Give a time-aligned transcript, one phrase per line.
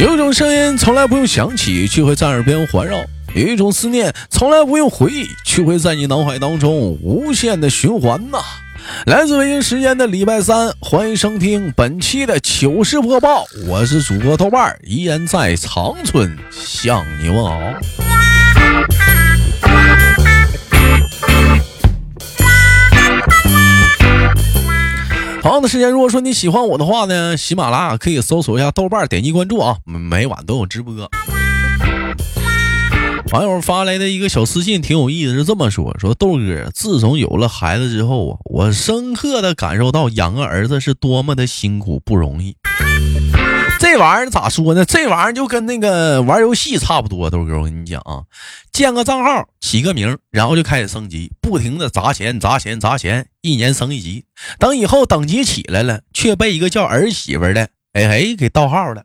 [0.00, 3.04] 有一种声音从来不用想起，却会在耳边环绕；
[3.34, 8.38] 有一种思念从来不用回忆，却会在你脑海当中无限的循环呐。
[9.04, 17.60] 来自北京时间的礼拜三，欢迎收听本期的糗事播报，我是主播豆瓣，依然在长春向你问好。
[25.42, 30.94] 同样的时间，如果说你喜欢我的话呢，喜马拉雅可以搜索一下豆瓣，点击关注啊，每晚都有直播。
[33.32, 42.56] 网友发来的一个小私信挺有意思，是这么说：说豆哥，自从有了孩子之后啊，我深刻的感受到养个儿子是多么的辛苦不容易。
[43.80, 44.84] 这玩意儿咋说呢？
[44.84, 47.30] 这玩意儿就跟那个玩游戏差不多。
[47.30, 48.24] 豆哥，我跟你讲啊，
[48.70, 54.26] 建个账号，起个名，然后就开始升级，不停的砸钱、砸钱、砸钱，一年升一级。
[54.58, 59.04] 等以后等级起来了，却被一个叫儿媳妇的，哎嘿，给盗号了。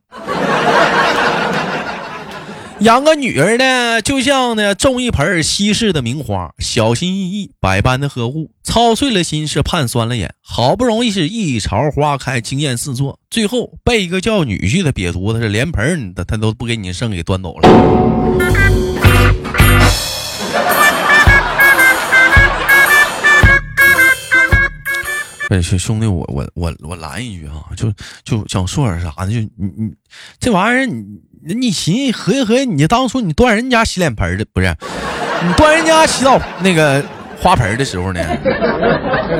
[2.81, 10.33] 养个女儿呢，就像呢种一盆稀世的名花，小心翼翼，百般的呵护，操碎了心，是盼酸了眼。
[10.41, 17.69] 好不容易是一朝花开，惊艳四座，最后被一个叫女婿的瘪犊子，是连盆他他都不给你剩，给端走了。
[25.61, 27.91] 兄兄弟，我我我我拦一句啊，就
[28.23, 29.31] 就想说点啥呢？
[29.31, 29.93] 就你你
[30.39, 31.03] 这玩意儿你。
[31.47, 34.75] 你寻思合计合计，你当初你端人家洗脸盆的不是？
[35.45, 37.05] 你端人家洗澡那个
[37.39, 38.19] 花盆的时候呢？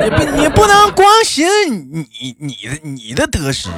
[0.04, 2.06] 你不你不能光寻思你
[2.38, 3.70] 你的你的得失，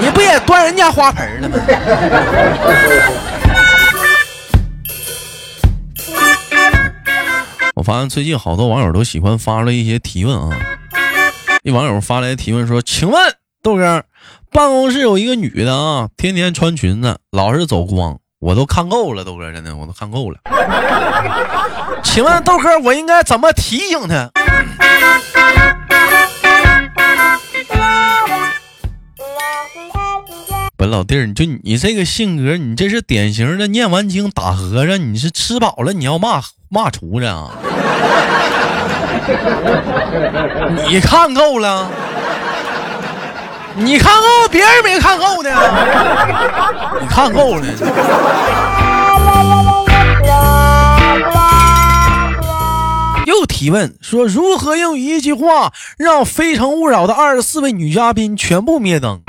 [0.00, 1.58] 你不也端人家花盆了吗？
[7.74, 10.56] 我发现最近好多网友都喜欢发了一些提问啊。
[11.64, 14.02] 一网友发来提问说：“请问豆哥。”
[14.50, 20.38] 办公室有一个女的啊，天天穿裙子，老是走光，我都看够了，豆哥真的，我都看够了。
[22.02, 24.30] 请问豆哥，我应该怎么提醒她？
[30.76, 37.52] 本老弟儿，你就你这个性格，你这是典型的念完经打和尚，你是吃饱了你要骂骂厨子啊？
[40.88, 41.88] 你看够了？
[43.74, 45.50] 你看够，别人没看够呢。
[47.00, 47.64] 你看够了。
[53.24, 59.22] 又提问说，如何用一句话让《非诚勿扰》的二十四位女嘉宾全部灭灯？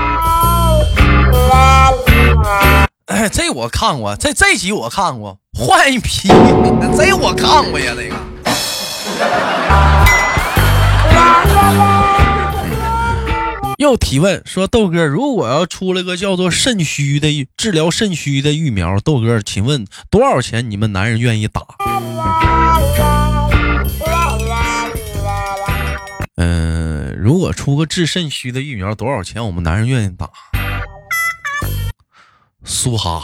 [3.05, 6.27] 哎，这我看过，这这集我看过，换一批，
[6.97, 8.32] 这我看过呀，那个。
[13.79, 20.71] 又提问说：“豆哥，如果要出了个叫做肾虚的治疗肾虚的疫苗，豆哥，请问多少钱？
[20.71, 21.61] 你们男人愿意打？”
[26.37, 29.45] 嗯，如果出个治肾虚的疫苗，多少钱？
[29.45, 30.29] 我们男人愿意打？
[32.63, 33.21] 苏哈。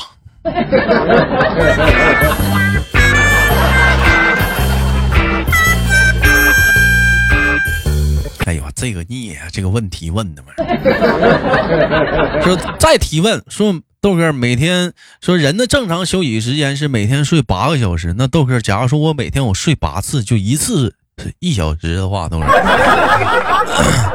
[8.49, 9.47] 哎呦，这个孽啊！
[9.53, 10.49] 这个问题问的嘛，
[12.41, 20.95] 说再提问说豆哥每天说人的正常休息时间是每天睡八个小时，那豆哥，假如说我每天我睡八次，就一次
[21.37, 22.47] 一小时的话，豆哥，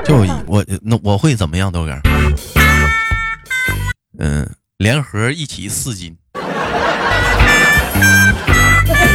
[0.04, 0.16] 就
[0.48, 1.70] 我那我会怎么样？
[1.70, 1.96] 豆哥，
[4.18, 6.16] 嗯，联合一起四斤。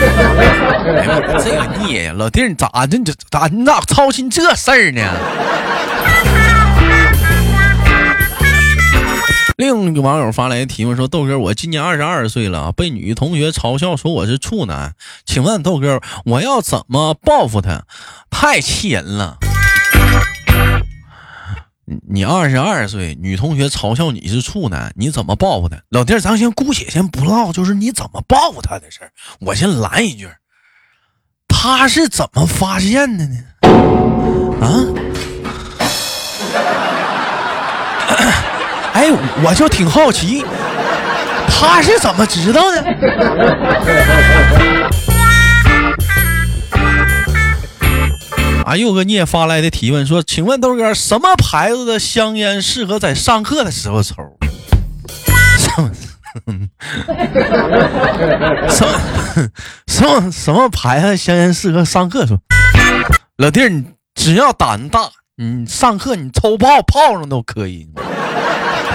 [0.01, 2.97] 哎 呀这个孽呀，老弟，你咋的？
[2.97, 5.01] 你咋你咋操心这事儿呢？
[9.57, 14.93] 另一个网友发来提问说：“豆哥，我今年二十二岁了，被女同学嘲笑说我是处男，
[15.25, 17.83] 请问豆哥，我要怎么报复他？
[18.29, 19.38] 太气人了！
[22.07, 25.81] 你二十二岁，女同学嘲笑你是处男，你怎么报复的？
[25.89, 30.30] 老弟，咱先姑且先不唠，就是你怎么报复她的事儿，我先拦一句。”
[31.51, 33.38] 他是怎么发现的呢？
[34.62, 34.69] 啊？
[38.94, 39.12] 哎，
[39.44, 40.45] 我就挺好奇，
[41.50, 42.83] 他是怎么知道的？
[48.69, 54.13] 啊，又个聂发来的提问说：“请问豆哥，什么牌子的香烟适合在上课的时候抽？”
[55.57, 55.92] 什么
[59.88, 62.27] 什么什么牌子香烟适合上课？
[62.27, 62.38] 说
[63.38, 63.83] 老弟儿，你
[64.13, 67.89] 只要胆大，你上课你抽泡泡上都可以。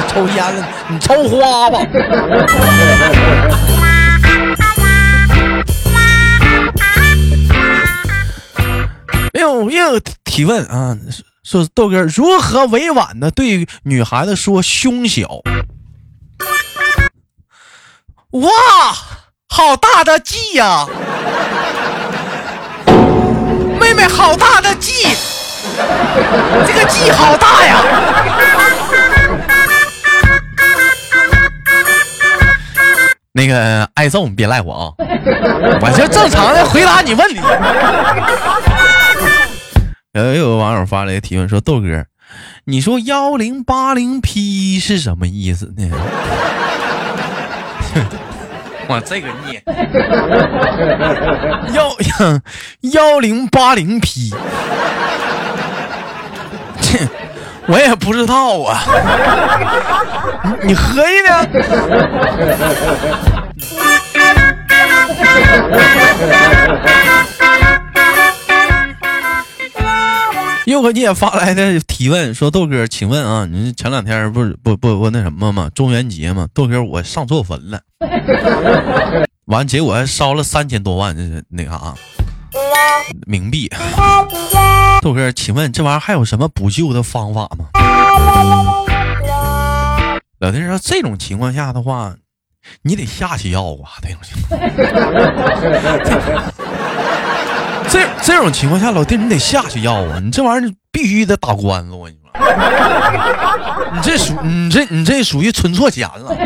[0.06, 1.81] 抽烟了，你抽花吧。
[9.44, 10.96] 又又提问啊，
[11.43, 15.43] 说豆哥如何委婉的对女孩子说胸小？
[18.31, 18.49] 哇，
[19.49, 20.87] 好大的 G 呀！
[23.79, 25.14] 妹妹，好大的 G，
[26.67, 27.85] 这个 G 好大呀！
[33.37, 34.94] 那个挨揍你别赖我啊，
[35.82, 37.41] 我就正常的回答你问题。
[40.14, 42.06] 呃，有网友发了一个提问说：“豆哥，
[42.64, 45.90] 你说幺零八零 P 是什么意思呢？”
[48.87, 49.61] 我这个孽，
[51.75, 51.90] 幺
[52.93, 54.32] 幺零八零 P，
[57.67, 58.84] 我也不知道啊。
[60.62, 61.49] 你你合计呢？
[70.66, 75.70] 又和你也发来的提问说：“豆哥，请问啊，你前两天不是不不不那什么吗？
[75.75, 76.49] 中元节吗？
[76.55, 77.82] 豆哥，我上错坟了，
[79.44, 81.94] 完结果还烧了三千多万，这是那啥
[83.26, 83.70] 冥币。
[85.02, 87.67] 豆哥，请问这玩意儿还有什么补救的方法吗？”
[90.40, 92.17] 老弟说：“这种情况下的话，
[92.81, 94.58] 你得下去要啊，这种情况。
[98.44, 100.20] ”这种情况下，老弟你得下去要啊！
[100.23, 102.31] 你这玩意儿必须得打官司，我跟你说，
[103.94, 106.37] 你这属你这你这属于存错钱了。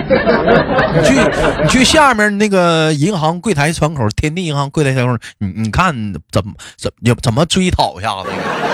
[0.95, 1.15] 你去
[1.61, 5.93] 你去下面那个银行柜台窗口，天地银行柜台窗口，你你看
[6.31, 8.29] 怎么怎么怎么追讨一下子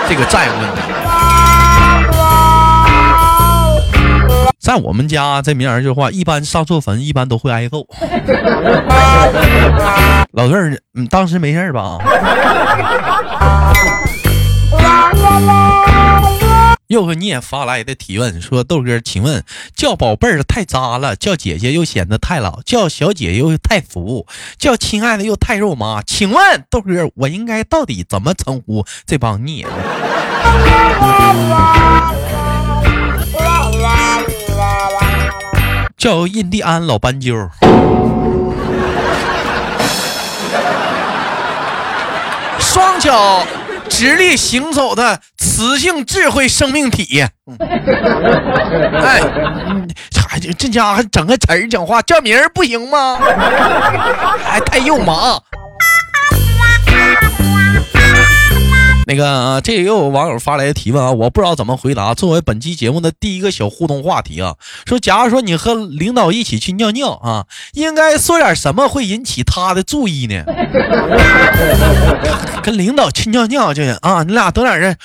[0.07, 0.81] 这个债务问题。
[4.65, 7.85] 在我们家这名儿句话，一般上错坟，一般都会挨揍。
[10.33, 11.99] 老弟儿，你当时没事吧？
[16.87, 19.43] 又和你也发来的提问说：“豆哥，请问
[19.75, 24.25] 叫宝贝儿太渣了，叫姐姐又显得太老，叫小姐又太俗，
[24.57, 26.01] 叫亲爱的又太肉麻。
[26.01, 29.67] 请问豆哥，我应该到底怎么称呼这帮孽？”
[36.05, 37.33] 叫印第安老斑鸠，
[42.61, 43.43] 双脚
[43.89, 47.23] 直立行走的雌性智慧生命体。
[49.01, 49.19] 哎，
[50.29, 53.17] 还这家伙整个词儿讲话叫名儿不行吗？
[54.45, 55.39] 还太肉麻。
[59.07, 62.13] 那个啊，这也有网友发来的提问啊，我不知道怎么回答。
[62.13, 64.55] 作为本期节目的第一个小互动话题啊，
[64.85, 70.43] 说，假如说你和领导一起去尿尿啊，应该说点什么会引起他的注意呢？
[72.63, 74.97] 跟领导去尿尿去啊，你俩等点人，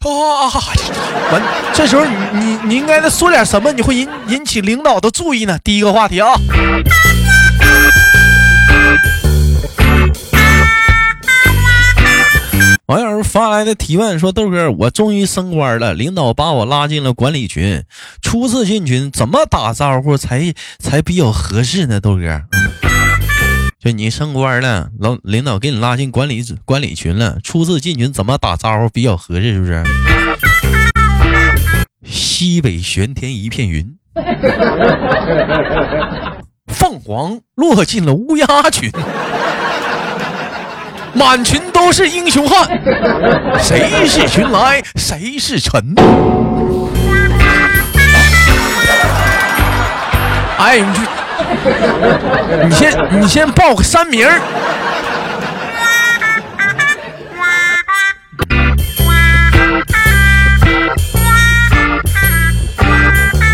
[0.00, 0.50] 啊，
[1.30, 3.72] 完，这时候你你你应该说点什么？
[3.72, 5.56] 你会引引起领导的注意呢？
[5.62, 6.34] 第一个话题啊。
[12.86, 17.84] 网友发来的提问说：“豆哥，我终于升官了，领导把我拉进了管理群。
[18.20, 22.00] 初次进群怎么打招呼才才比较合适呢？
[22.00, 22.42] 豆哥，
[23.78, 29.54] 就你升官了，老领导给你拉进管理管理群了，初次进群怎么打招呼比较合适？
[29.54, 29.84] 是不是？
[32.04, 33.96] 西北玄天一片云，
[36.66, 38.90] 凤凰落进了乌鸦群。”
[41.14, 42.68] 满群都是英雄汉，
[43.60, 45.94] 谁是群来谁是臣？
[50.58, 51.00] 哎，你去，
[52.64, 54.40] 你先你先报个三名儿。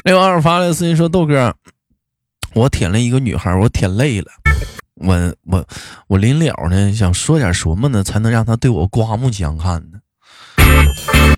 [0.05, 1.55] 那网友发来私信说：“豆哥，
[2.55, 4.27] 我舔了一个女孩，我舔累了。”
[5.01, 5.65] 我我
[6.09, 9.99] 我临了呢，想说点什么呢，才能让他对我刮目相看呢？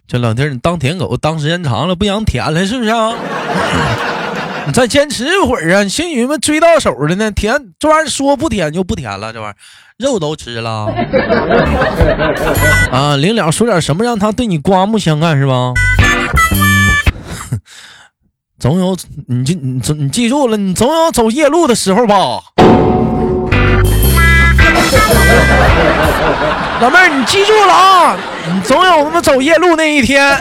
[0.06, 3.14] 这老弟，你当舔狗当时间长了，不想舔了是不是啊？
[4.66, 5.88] 你再坚持一会儿啊！
[5.88, 9.56] 幸女们追到手了呢，舔这玩意儿说不舔就不舔了，这玩意儿
[9.98, 10.86] 肉都吃了
[12.92, 13.16] 啊！
[13.16, 15.72] 临了说点什么，让他对你刮目相看是吧？
[18.58, 18.94] 总有
[19.28, 22.16] 你就你你记住了，你总有走夜路的时候吧？
[26.80, 28.16] 老妹儿，你记住了啊！
[28.52, 30.34] 你总有他妈走夜路那一天。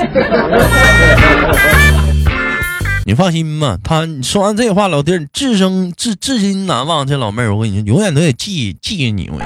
[3.06, 7.06] 你放心吧，他说完这话，老弟儿至生至至今难忘。
[7.08, 9.30] 这老妹儿，我跟你说，永远都得记记着你。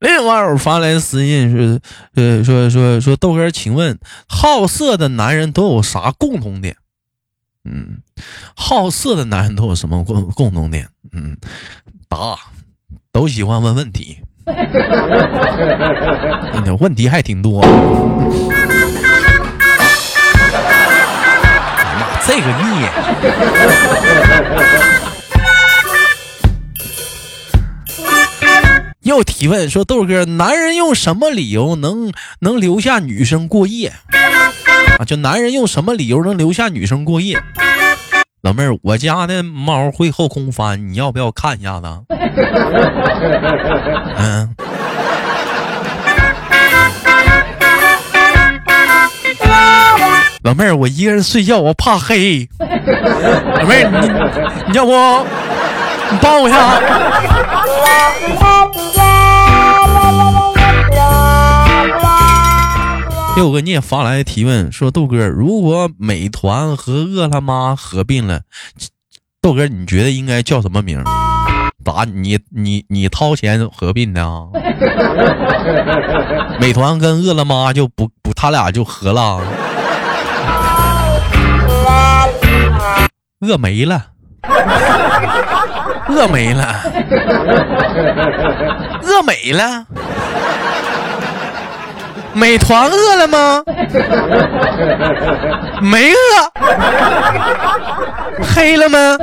[0.00, 1.80] 另外，我发来私信是，
[2.14, 6.76] 呃，说说说豆哥，请问好色的男人都有啥共同点？
[7.64, 7.98] 嗯，
[8.54, 10.86] 好色的男人都有什么共共同点？
[11.12, 11.36] 嗯，
[12.08, 12.36] 答，
[13.10, 14.18] 都喜欢问问题。
[16.78, 17.62] 问题还挺多。
[17.62, 17.68] 妈，
[22.26, 22.90] 这个孽！
[29.00, 33.92] 又提问说豆哥，男人用什么理由能能留下女生过夜？
[35.04, 37.38] 就男人用什么理由能留下女生过夜？
[38.42, 41.86] 老妹儿，我家的猫会后空翻，你要不要看一下子？
[44.18, 44.54] 嗯。
[50.42, 52.46] 老妹儿，我一个人睡觉，我怕黑。
[52.58, 54.08] 老妹儿，你
[54.68, 54.92] 你要不
[56.10, 56.78] 你帮我一下？
[63.36, 68.42] 六哥，你也发来提问说，豆哥，如果美团和饿了么合并了，
[69.42, 71.02] 豆哥你觉得应该叫什么名？
[71.84, 74.46] 咋你你你掏钱合并的啊？
[76.60, 79.40] 美团跟饿了么就不不，他俩就合了。
[83.40, 84.06] 饿没了，
[86.08, 86.80] 饿没了，
[89.02, 89.86] 饿没了。
[92.34, 93.62] 美团饿了吗？
[95.80, 96.16] 没饿。
[98.42, 99.16] 黑了吗？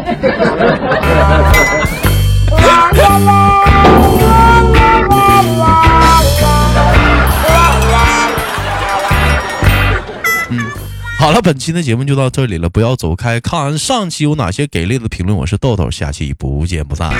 [11.19, 15.37] 好了，本期的节目就到这里了，不要走开，看完上期有哪些给力的评论。
[15.37, 17.11] 我是豆豆，下期不见不散。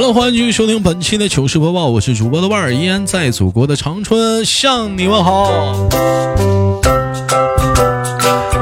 [0.00, 5.50] 好了，欢迎继续收听本期的糗事播报，我是主播的万儿，依然在祖国的长春向你问好。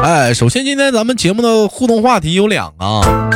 [0.03, 2.85] 哎，首先今天咱们节目的互动话题有两个。
[2.85, 3.31] 啊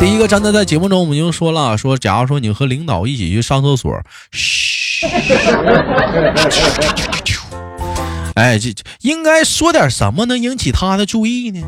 [0.00, 3.92] 第一个，刚才在节目中我们就说了，说假如说你和领导一起去上厕所，
[4.30, 5.06] 嘘，
[8.34, 11.60] 哎，这应该说点什么能引起他的注意呢？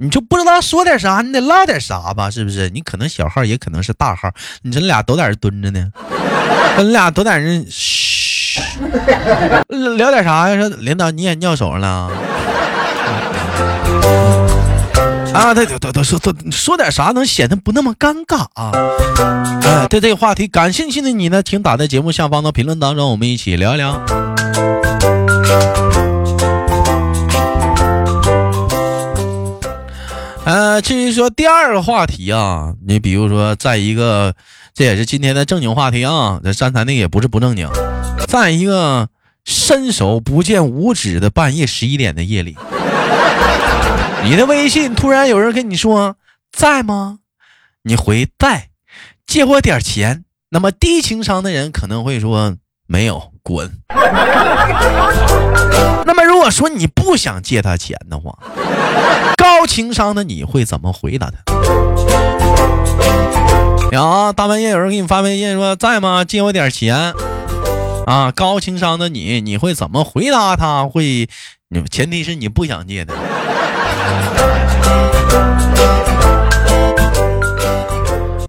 [0.00, 2.70] 你就不知道说点啥，你得唠点啥吧，是不是？
[2.70, 4.30] 你可能小号，也可能是大号，
[4.62, 5.90] 你这俩都在这蹲着呢，
[6.78, 8.60] 你俩都在这嘘，
[9.96, 10.56] 聊点啥呀？
[10.56, 12.12] 说领导你也尿手上了。
[15.34, 18.70] 啊，对对对对，说说说点啥能显得不那么尴尬啊？
[19.64, 24.00] 哎，对这个话题感兴趣的你呢，请打在节目下方的评论当中，我们一起聊一聊。
[30.88, 34.34] 至于说第二个话题啊，你比如说，在一个，
[34.72, 37.68] 这也是今天的正经话题啊，这刚才那也不是不正经，
[38.26, 39.10] 在一个
[39.44, 42.56] 伸手不见五指的半夜十一点的夜里。
[44.24, 46.16] 你的微信突然有人跟你说
[46.50, 47.18] 在吗？
[47.82, 48.70] 你回在，
[49.26, 50.24] 借我点钱。
[50.48, 52.56] 那么低情商的人可能会说
[52.90, 53.70] 没有，滚。
[56.06, 58.36] 那么如果说你不想借他钱的话，
[59.36, 61.36] 高情商的你会怎么回答他？
[63.92, 66.24] 呀，大半夜有人给你发微信说在吗？
[66.24, 67.12] 借我点钱。
[68.06, 70.86] 啊，高情商的你，你会怎么回答他？
[70.88, 71.28] 会，
[71.90, 73.12] 前提是你不想借的。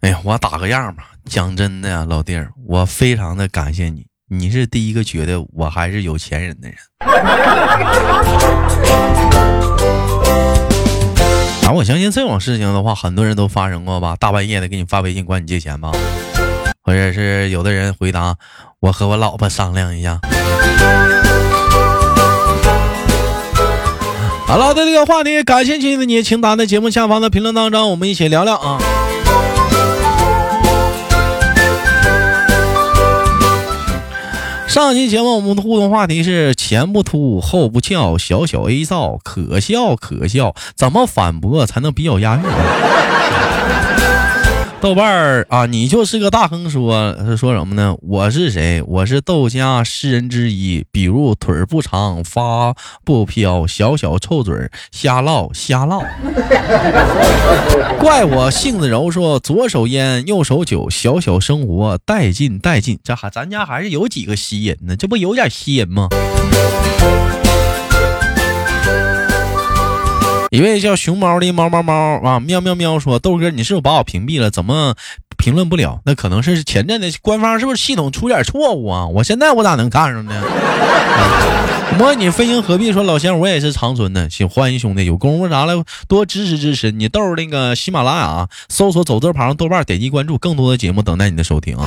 [0.01, 1.03] 哎呀，我打个样吧。
[1.25, 6.77] 讲真的呀，老弟儿，我非常的感谢你，你是第一个觉得我还是有钱人的人。
[11.65, 14.15] 啊，我相信这种事情的话，很多人都发生过吧？
[14.19, 15.91] 大半夜的给你发微信管你借钱吧，
[16.83, 18.36] 或者是有的人回答
[18.79, 20.19] 我和我老婆商量一下。
[24.45, 28.79] 好了，对这个话题感兴趣的你，请打在节目下方的评论当中，我们一起聊聊啊。
[34.70, 42.44] 上期节目我们的互动话题是前不凸后不翘，小小 A 照，可笑可笑，怎么反驳才能比较押韵？
[44.81, 46.69] 豆瓣儿啊，你就是个大亨。
[46.69, 47.98] 说说什么呢？
[48.01, 48.81] 我是谁？
[48.88, 50.86] 我是豆家诗人之一。
[50.89, 56.01] 比如腿儿不长，发不飘，小小臭嘴儿，瞎唠瞎唠。
[58.00, 62.98] 怪我性子柔，说左手烟，右手酒，小小生活带劲带劲。
[63.03, 64.95] 这还咱家还是有几个吸引呢？
[64.95, 66.07] 这不有点吸引吗？
[70.50, 74.50] 一位叫熊猫的猫猫猫啊，喵喵喵说：“豆哥，你是不是把我屏蔽了？
[74.50, 74.96] 怎么
[75.38, 76.01] 评论不了？
[76.06, 79.06] 那可能是前阵的官方是不是系统出点错误啊？
[79.08, 80.34] 我现在我咋能看上呢？”
[81.98, 86.91] 模拟飞行何必说老乡，我也是长春的，请欢迎兄弟，有功夫啥了多支持支持。
[86.91, 91.86] 你豆那个喜马拉雅搜索走字旁豆瓣，点击关注，更多的节目等待你的收听啊。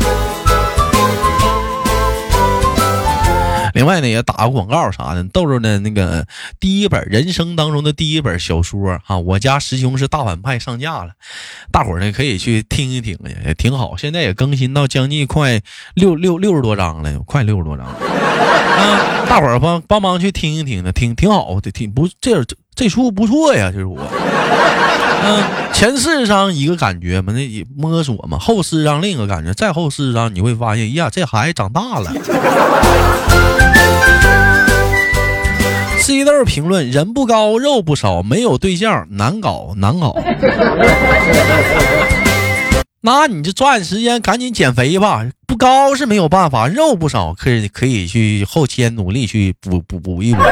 [3.83, 5.25] 另外呢，也打个广告啥的。
[5.25, 6.25] 豆豆的那个
[6.61, 11.11] 第一本人生当中的第一本小说哈，我家师兄是大反派上架了，
[11.73, 13.97] 大伙呢可以去听一听，也挺好。
[13.97, 15.61] 现在也更新到将近快
[15.95, 17.85] 六六六十多章了，快六十多章。
[17.85, 22.45] 啊，大伙帮帮忙去听一听呢，挺挺好的，挺不这
[22.77, 23.99] 这书不错呀，这书。
[25.25, 32.13] 嗯， 前四十章一个感觉嘛，那摸索嘛，后四十章另一个感觉，再后四十章你会发现，呀，这孩子长大了。
[35.99, 40.17] C 豆评论：人不高，肉不少，没有对象难搞，难搞。
[43.05, 45.25] 那你就抓紧时间，赶紧减肥吧。
[45.47, 50.43] 不高是没有办法，肉不少，可以可以去后期努力去补补补一补。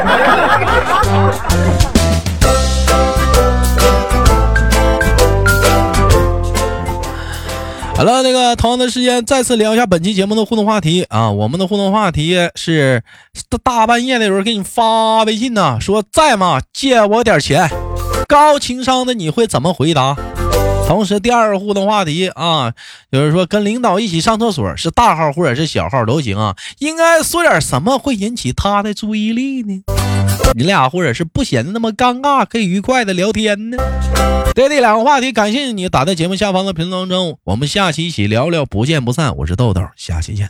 [8.01, 11.29] 好了，那个同样的时间，再次聊一下本期节目的互动话题啊。
[11.29, 13.03] 我们的互动话题是
[13.63, 16.59] 大半夜的时候给你发微信呢，说在吗？
[16.73, 17.69] 借我点钱。
[18.27, 20.17] 高情商的你会怎么回答？
[20.87, 22.73] 同时，第二个互动话题啊，
[23.11, 26.55] 就是说跟领导一起上厕所，是大号或者是小号都行啊。
[26.79, 29.83] 应该说点什么会引起他的注意力呢？
[30.53, 33.77] 你俩或者是不显得那么尴尬，可以愉快的聊天呢？
[34.53, 37.37] 对这两个话题，感谢你打在节目下方的评论当中。
[37.45, 39.35] 我们下期一起聊聊，不见不散。
[39.37, 40.49] 我是豆豆，下期见。